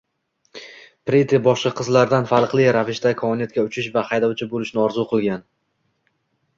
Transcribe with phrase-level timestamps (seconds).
[1.09, 5.49] Priti boshqa qizlardan farqli ravishda koinotga uchish va haydovchi bo‘lishni orzu qilgan